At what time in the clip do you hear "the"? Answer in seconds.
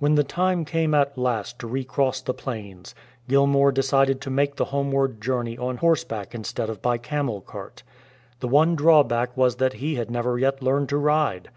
0.16-0.24, 2.20-2.34, 4.56-4.64, 8.40-8.48